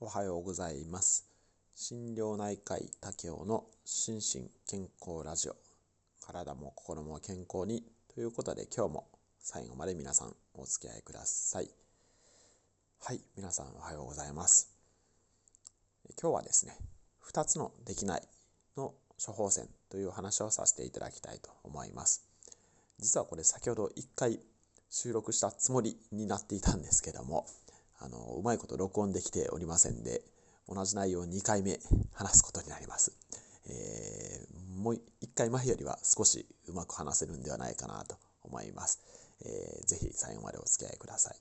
[0.00, 1.26] おはようございます。
[1.74, 5.56] 心療内科医竹雄の心身健康ラジオ。
[6.24, 7.82] 体も心も健康に
[8.14, 9.08] ということで今日も
[9.40, 11.68] 最後まで皆さんお付き合いください。
[13.00, 14.70] はい、皆さんおはようございます。
[16.22, 16.78] 今日はですね、
[17.32, 18.22] 2つのできない
[18.76, 22.24] の処方箋という話をさせていただきたいと思います。
[23.00, 24.38] 実はこれ先ほど1回
[24.90, 27.48] 収録したつもりになっていたんですけども、
[28.00, 30.22] あのうまいこと録音できておりませんで
[30.68, 31.80] 同じ内容を2回目
[32.12, 33.12] 話すことになります、
[33.66, 35.00] えー、もう1
[35.34, 39.00] 回前よりは少しうまく話せるんではないかなと思います、
[39.44, 41.36] えー、ぜひ最後までお付き合いください、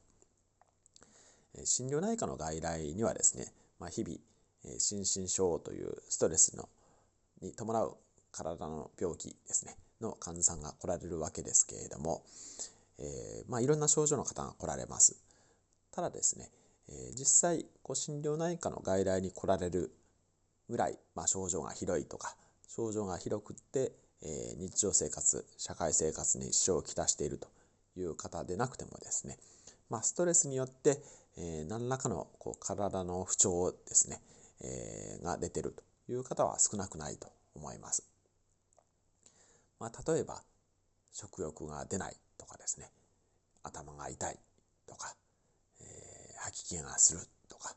[1.60, 4.18] え、心療内科の外来にはですね、まあ、日々、
[4.66, 6.70] え、心身症というストレスの
[7.42, 7.98] に伴う
[8.32, 12.24] 体の病気ですねの患者さんが来られるわけですけれども、
[13.00, 15.27] えーまあ、いろんな症状の方が来られます。
[15.98, 16.52] ただですね、
[16.90, 19.92] え、実際こう心療内科の外来に来られる
[20.70, 22.36] ぐらい、まあ、症状がひどいとか
[22.68, 27.48] 症状がひどくって、えー、日常生活社会生活に支障をきたしていると
[28.00, 29.40] いう方でなくてもですね、
[29.90, 31.02] まあ、ストレスによって、
[31.36, 34.22] えー、何らかのこう体の不調ですね、
[34.62, 35.74] えー、が出てる
[36.06, 38.04] という方は少なくないと思います。
[39.80, 40.44] まあ、例えば
[41.12, 42.92] 食欲が出ないとかですね
[43.64, 44.38] 頭が痛い
[44.86, 45.16] とか
[46.48, 47.76] 吐き気がするとか、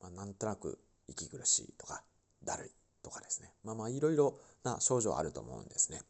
[0.00, 2.02] まあ、なんとなく息苦しいとか
[2.44, 2.70] だるい
[3.02, 6.00] とかですねまあまあいろいろな症状あると思うんですね。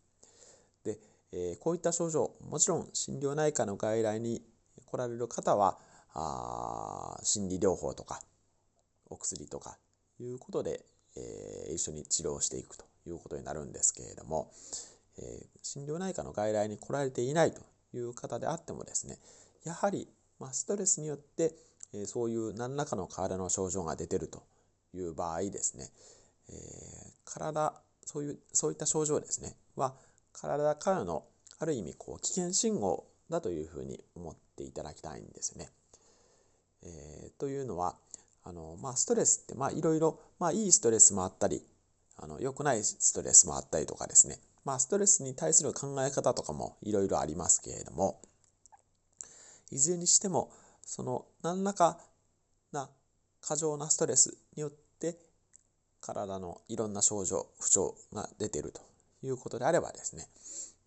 [0.84, 0.98] で、
[1.32, 4.42] えー、こういった症状もちろん心療内科の外来に
[4.86, 5.78] 来られる方は
[6.14, 8.20] あ心理療法とか
[9.10, 9.78] お薬とか
[10.18, 10.84] いうことで、
[11.16, 14.50] えー、一緒に治療していくということになるんですけれども、
[15.18, 17.60] えー、心療内科の外来に来られていないと
[17.94, 19.18] いう方であってもですね
[19.64, 21.54] やはりまあ、ストレスによって、
[21.92, 24.42] え、そういう何らかの体の症状が出てると
[24.94, 25.90] いう場合ですね、
[26.50, 29.54] え、体そういうそういった症状ですね。
[29.76, 29.94] は
[30.32, 31.24] 体からの
[31.58, 35.70] ある意味こう危険信号だというふうに思っていただきたいんですね。
[36.82, 37.96] えー、というのは
[38.44, 40.20] あの、まあ、ストレスっていろいろ、
[40.52, 41.66] いいストレスもあったり
[42.16, 48.20] あの良くないストレスもあったりとかですね、まあ、ストレスに対する考え方とかもいろいろありますけれども
[49.70, 50.50] いずれにしても
[50.88, 51.98] その何らか
[52.72, 52.88] な
[53.42, 55.18] 過剰なストレスによって
[56.00, 58.80] 体のいろんな症状不調が出ていると
[59.22, 60.28] いうことであればですね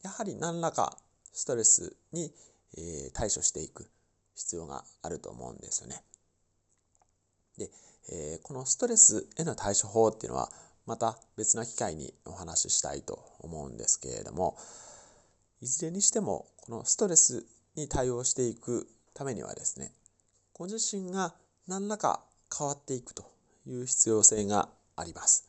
[0.01, 0.97] やはり何らか
[1.31, 2.33] ストレスに、
[2.75, 3.91] え、対処していく
[4.33, 6.03] 必要があると思うんですよね。
[7.59, 7.69] で、
[8.09, 10.51] え、このストレスへの対処法っていうのは
[10.87, 14.57] また別の機会にお話ししたいと思うんですけれども
[15.61, 17.45] いずれにしてもこのストレス
[17.75, 19.93] に対応していくためにはですね
[20.53, 21.33] ご自身が
[21.67, 22.23] 何らか
[22.55, 23.23] 変わっていくと
[23.67, 25.47] いう必要性があります。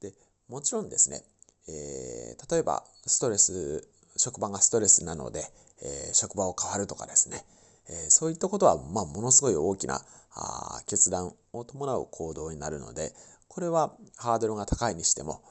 [0.00, 0.12] で
[0.48, 1.22] もちろんですね、
[1.68, 3.86] えー、例えばストレス
[4.16, 5.44] 職場がストレスなので、
[5.82, 7.44] えー、職場を変わるとかですね、
[7.88, 10.00] えー、そういったことは、まあ、ものすごい大きな
[10.34, 13.12] あ決断を伴う行動になるので
[13.48, 15.42] これはハードルが高いにしても、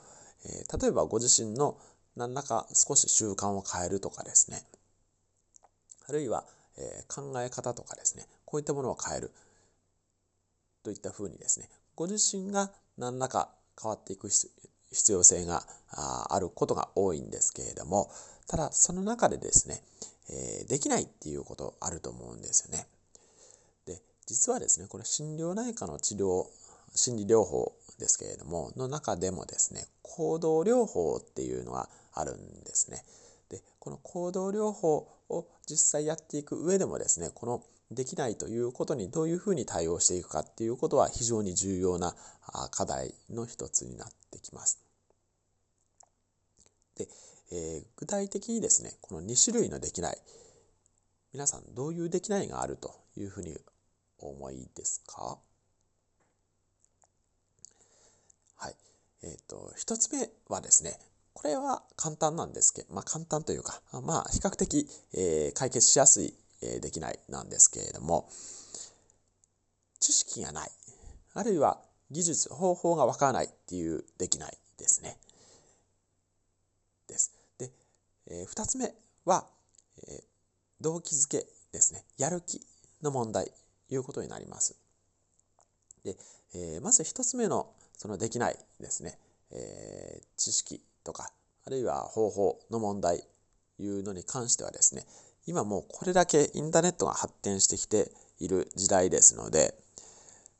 [0.46, 1.78] え例えばご自身の
[2.18, 4.66] 何らか少し習慣を変えるとかですね
[6.10, 6.44] あるいは、
[6.78, 9.32] えー、考え方とかですね、こういったものを変える
[10.84, 13.50] といったふうにですね、ご自身が何らか
[13.82, 18.12] 変わっていく必要性があることが多いんですけれども、
[18.48, 19.82] ただその中でですね、
[20.30, 22.88] えー、できないっていうことあると思うんですよね。
[23.86, 26.46] で、実はですね、これ心療内科の治療、
[26.96, 33.04] 心理療法ですけれども、の中でもですね、行動療法っていうのがあるんですね。
[33.54, 42.16] でこの行動療法を実際やっていく上でもですねこのできないということにどういうふうに対応していくかっていうことは非常に重要な
[42.72, 44.82] 課題の一つになってきます。
[46.98, 47.08] で、
[47.52, 50.18] えー、具体的にですねこの2種類のできない
[51.34, 53.56] 皆さんどういうできないがあるというふうに
[54.18, 55.38] 思いですか？
[58.56, 58.76] はい。
[59.24, 60.98] えっ、ー、と、一つ目はですね、
[61.34, 68.30] これは簡単なんですけど、まあ簡単というか、まあ比較的、えー、解決しやすい、えー、できないなんですけれども、
[70.00, 70.72] 知識がない、
[71.34, 71.82] あるいは
[72.12, 75.18] 技術、方法がわからないっていうできないですね。
[77.08, 77.34] です。
[77.58, 77.72] で、
[78.28, 78.94] えー、二つ目
[79.26, 79.48] は、
[80.08, 80.24] えー、
[80.82, 82.06] 動機づけですね。
[82.18, 82.62] やる気
[83.02, 83.52] の問題、
[83.90, 84.76] いうことになります。
[86.04, 86.18] で、
[86.54, 89.18] えー、まず一つ目のそのできないですね、
[89.52, 91.32] えー、知識とか、
[91.66, 93.24] あるいは方法の問題
[93.80, 95.06] いうのに関してはですね、
[95.46, 99.76] 今もうこれだけインターネットが発展してきている時代ですので、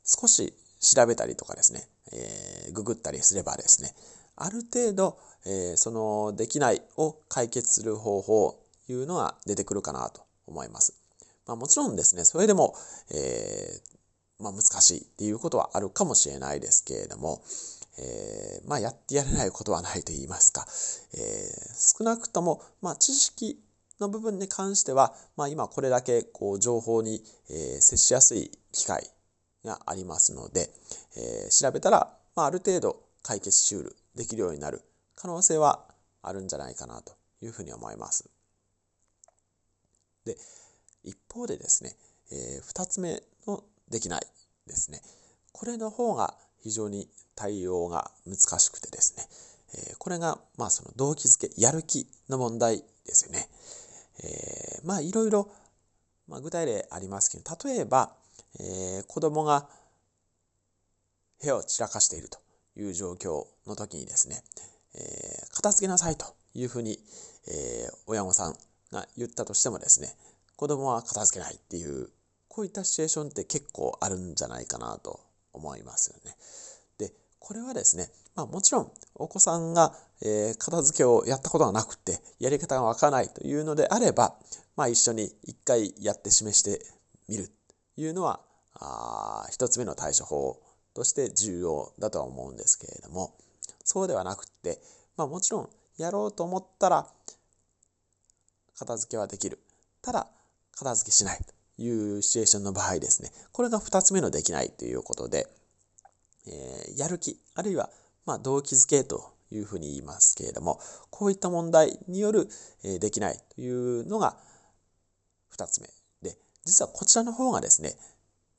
[0.04, 3.94] 少し調べたりとかですね、えー、ググったりすればですね、
[4.36, 11.00] ある程度、えー、そのできないを解決する方法いうのが出てくるかなと思います。
[11.46, 12.76] まあ、もちろんですね、それでも、
[13.12, 17.42] えー、まあ、難しいっていうことはあるかもしれないですけれども、
[17.98, 20.66] えー、まあ、やってやれないことはないと言いますか、
[21.14, 23.60] えー、少なくとも、まあ、知識
[24.00, 29.10] の部分に関しては、まあ、今これだけこう情報に、えー、接しやすい機会
[29.64, 30.70] がありますので、
[31.16, 34.82] えー、調べたら、まあ、ある程度解決しうる、できるようになる
[35.16, 35.86] 可能性は
[36.22, 38.30] あるんじゃないかなというふうに思います。
[40.26, 40.38] で、
[41.04, 41.96] 一方でですね、
[42.32, 44.22] えー、2つ目のできない
[44.68, 45.02] ですね。
[45.52, 49.28] これの方が非常に対応が難しくてですね、
[49.92, 53.50] え、これが、まあその動機づけ、やる気の問題ですよね。
[54.24, 55.50] えー、まあいろいろ、
[56.28, 58.16] ま、具体例ありますけど、例えば、
[58.60, 59.68] えー、子供が
[61.42, 62.40] 部屋を散らかしていると
[62.78, 64.44] いう状況の時にですね、
[64.96, 67.00] えー、片付けなさいというふうに、
[67.48, 68.56] えー、親御さん
[68.92, 70.16] が言ったとしてもですね、
[70.56, 72.10] 子供は片付けないっていう、
[72.48, 75.20] こういったシチュエーションって結構あるんじゃないかなと
[75.52, 76.38] 思いますよね。
[77.44, 84.38] これはですね、まあもちろんお子さんが、えー、片付けをやったことがなくて、やり方がわからないというのであれば、
[84.78, 86.80] まあ一緒に一回やって示して
[87.28, 87.50] みる
[87.96, 88.40] というのは、
[88.76, 90.62] あ一つ目の対処法
[90.94, 93.36] として重要だとは思うんですけれども、
[93.84, 94.80] そうではなくって、
[95.18, 97.08] まあもちろんやろうと思ったら、
[98.80, 99.60] 片付けはできる。
[100.02, 100.28] ただ、
[100.78, 101.40] 片付けしない
[101.76, 105.50] というシチュエーションの場合ですね、これが2つ目のできないということで、
[106.48, 107.90] えー、やる気、あるいは、
[108.26, 110.80] まあ、動機づけというふうに言いますけれども、
[111.10, 112.50] こういった問題による、
[112.84, 114.38] えー、できないというのが
[115.56, 115.90] 2つ目
[116.22, 117.96] で、実はこちらの方がですね、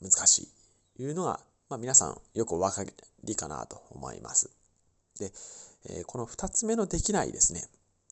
[0.00, 0.48] 難しい
[0.96, 2.90] というのが、まあ、皆さんよくお分か
[3.24, 4.50] りかなと思います。
[5.18, 5.32] で、
[5.86, 7.64] えー、この2つ目のできないですね、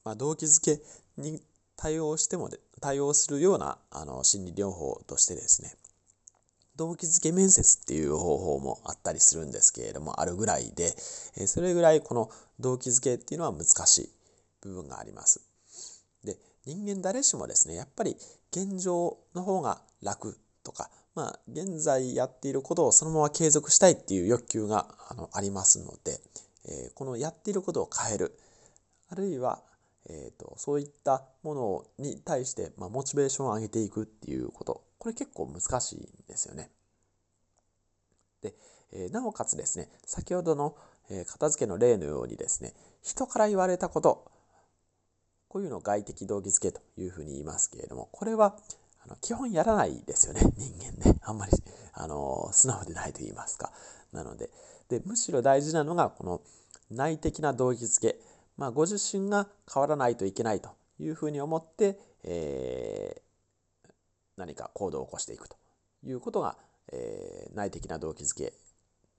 [0.04, 0.80] まあ、動機づけ
[1.16, 1.42] に
[1.76, 5.74] 対応しても、対応するようなあの心理療法としてですね、
[6.76, 10.94] 動機づけ面接っていう方法もあったりするんですけれども、あるぐらいで、
[11.46, 12.30] それぐらいこの
[12.60, 14.10] 動機づけっていうのは難しい
[14.62, 15.40] 部分があります。
[16.24, 18.16] で、人間誰しもですね、やっぱり
[18.50, 26.20] 現状の方が楽とか、まあ、現在やっていることをそのまま継続したいっていう欲求があのありますので、
[26.64, 28.38] え、このやっていることを変える、
[29.10, 29.62] あるいは
[30.08, 36.70] えーと、そういったものに対して、まあ、モチベーションを上げていくっていうことこれ結構難しいんですよね。
[38.40, 38.54] で、
[38.92, 40.76] え、なおかつですね先ほどの、
[41.10, 42.72] え、片付けの例のようにですね
[43.02, 44.30] 人から言われたこと
[45.48, 48.56] こういうのを外的動機づけというふうに言いますけれどもこれは
[49.04, 51.18] あの基本やらないですよね 人間ね。
[51.22, 51.52] あんまり
[51.94, 53.72] あの素直でないと言いますか。
[54.12, 54.50] なので
[54.88, 56.42] でむしろ大事なのがこの
[56.92, 58.20] 内的な動機づけ。
[58.56, 60.70] まあ、ご自身が変わらないといけないと
[61.00, 63.31] いうふうに思って、えー、
[64.36, 65.56] 何か行動を起こしていくと
[66.04, 66.56] いうことが、
[66.92, 68.52] えー、内的な動機づけ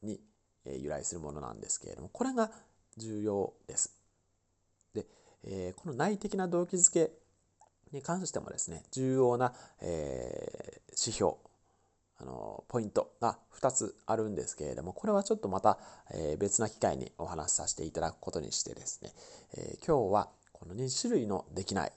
[0.01, 0.19] に、
[0.65, 2.49] 由来するものなんですけれどもこれが
[2.97, 3.93] 重要です。
[4.93, 5.05] で、
[5.43, 7.11] えー、この内的な動機づけ
[7.91, 11.33] に関してもですね重要な、えー、指標
[12.17, 15.77] あのポイントが2つあるんですけれどもこれはちょっとまた、
[16.13, 19.13] え別な機会にお話しさせていただくことにしてですね、
[19.57, 21.91] え今日はこの2種類のできない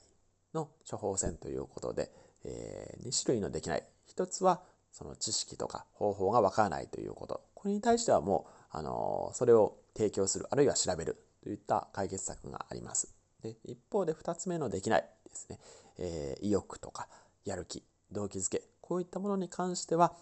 [0.55, 2.11] の処方箋ということで、
[2.47, 3.85] え2種類のできない。
[4.15, 4.63] 1つは
[4.93, 7.43] その知識とか方法がわからないということ。
[7.55, 13.15] これに対してはもう、あのそれを提供するあるいは調べるといった解決策があります。
[13.43, 15.59] で一方で2つ目のできないですね、
[15.99, 17.09] え意欲とか
[17.45, 18.63] やる気動機づけ。
[18.81, 20.15] こういったものに関しては、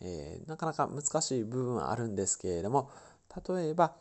[0.00, 2.90] えー、なかなか難しい部分はあるんですけれども
[3.48, 3.94] 例えば、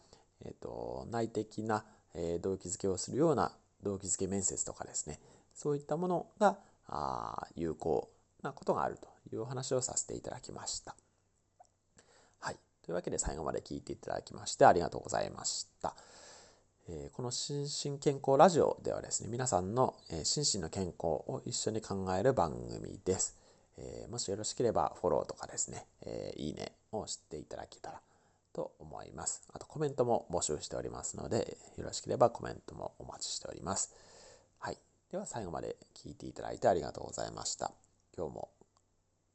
[0.43, 5.19] えーと、内的な、えー、動機づけをするような動機づけ面接とかですね。
[5.53, 8.09] そういったものがあ有効
[8.41, 10.95] なことがあるというお話をさせていただきました。
[12.39, 12.57] はい。
[12.83, 15.95] というわけで最後まで聞いていただきましてありがとうございました。
[16.89, 23.37] えこの心身健康ラジオではですね、皆さんの、え心身の健康を一緒に考える番組です。
[23.77, 28.01] えー、もしよろしければフォローとかですね、え、いいねをしていただけたら
[28.53, 29.43] と思います。
[29.53, 33.93] あとコメントも募集しておりますので、よろしければコメントもお待ちしております。
[34.59, 34.77] はい。
[35.11, 37.73] では最後まで聞いていただいてありがとうございました。
[38.15, 38.49] 今日も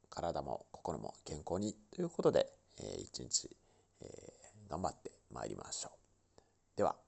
[0.09, 2.47] 体も心も健康にということで、
[2.79, 3.55] えー、一日、
[4.01, 6.77] えー、頑張ってまいりましょう。
[6.77, 7.06] では。